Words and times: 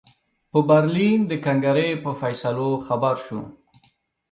په 0.51 0.59
برلین 0.69 1.19
د 1.27 1.33
کنګرې 1.45 1.89
په 2.03 2.11
فیصلو 2.21 2.69
خبر 2.85 3.15
شو. 3.25 3.41